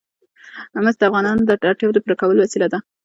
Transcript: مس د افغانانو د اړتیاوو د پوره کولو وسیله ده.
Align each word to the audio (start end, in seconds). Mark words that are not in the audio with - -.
مس 0.83 0.95
د 0.99 1.03
افغانانو 1.09 1.41
د 1.45 1.49
اړتیاوو 1.69 1.95
د 1.95 1.99
پوره 2.03 2.15
کولو 2.21 2.39
وسیله 2.45 2.67
ده. 2.73 2.79